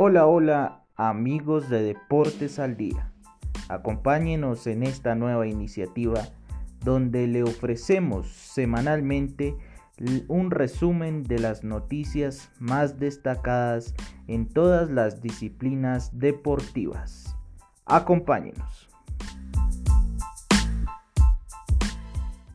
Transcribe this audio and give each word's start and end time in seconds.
Hola, 0.00 0.26
hola 0.28 0.84
amigos 0.94 1.68
de 1.68 1.82
Deportes 1.82 2.60
al 2.60 2.76
Día. 2.76 3.10
Acompáñenos 3.68 4.68
en 4.68 4.84
esta 4.84 5.16
nueva 5.16 5.48
iniciativa 5.48 6.22
donde 6.84 7.26
le 7.26 7.42
ofrecemos 7.42 8.28
semanalmente 8.28 9.56
un 10.28 10.52
resumen 10.52 11.24
de 11.24 11.40
las 11.40 11.64
noticias 11.64 12.48
más 12.60 13.00
destacadas 13.00 13.92
en 14.28 14.48
todas 14.48 14.88
las 14.88 15.20
disciplinas 15.20 16.16
deportivas. 16.16 17.36
Acompáñenos. 17.84 18.87